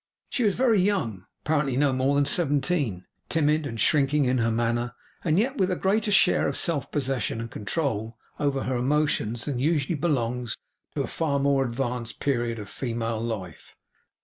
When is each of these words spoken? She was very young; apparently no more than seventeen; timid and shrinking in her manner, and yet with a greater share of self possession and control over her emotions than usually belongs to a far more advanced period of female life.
She 0.31 0.43
was 0.43 0.55
very 0.55 0.79
young; 0.79 1.27
apparently 1.45 1.77
no 1.77 1.93
more 1.93 2.15
than 2.15 2.25
seventeen; 2.25 3.05
timid 3.29 3.67
and 3.67 3.79
shrinking 3.79 4.25
in 4.25 4.39
her 4.39 4.49
manner, 4.49 4.95
and 5.23 5.37
yet 5.37 5.57
with 5.59 5.69
a 5.69 5.75
greater 5.75 6.11
share 6.11 6.47
of 6.47 6.57
self 6.57 6.89
possession 6.89 7.39
and 7.39 7.51
control 7.51 8.17
over 8.39 8.63
her 8.63 8.77
emotions 8.77 9.45
than 9.45 9.59
usually 9.59 9.93
belongs 9.93 10.57
to 10.95 11.03
a 11.03 11.07
far 11.07 11.37
more 11.37 11.63
advanced 11.63 12.19
period 12.19 12.57
of 12.57 12.67
female 12.67 13.21
life. 13.21 13.75